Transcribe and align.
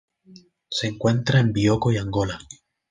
Se 0.67 0.87
encuentra 0.87 1.39
en 1.41 1.53
Bioko 1.53 1.91
y 1.91 1.97
Angola. 1.97 2.39